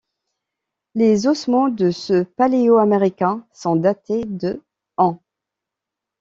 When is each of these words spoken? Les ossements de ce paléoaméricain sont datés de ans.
Les 0.95 1.27
ossements 1.27 1.69
de 1.69 1.91
ce 1.91 2.23
paléoaméricain 2.23 3.45
sont 3.53 3.75
datés 3.75 4.25
de 4.25 4.59
ans. 4.97 5.21